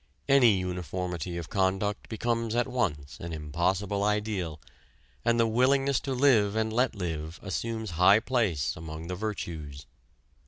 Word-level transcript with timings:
Any 0.27 0.57
uniformity 0.57 1.37
of 1.37 1.51
conduct 1.51 2.09
becomes 2.09 2.55
at 2.55 2.67
once 2.67 3.19
an 3.19 3.31
impossible 3.33 4.03
ideal, 4.03 4.59
and 5.23 5.39
the 5.39 5.45
willingness 5.45 5.99
to 5.99 6.13
live 6.15 6.55
and 6.55 6.73
let 6.73 6.95
live 6.95 7.39
assumes 7.43 7.91
high 7.91 8.19
place 8.19 8.75
among 8.75 9.05
the 9.09 9.15
virtues. 9.15 9.85